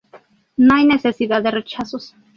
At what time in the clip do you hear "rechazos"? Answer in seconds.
1.51-2.15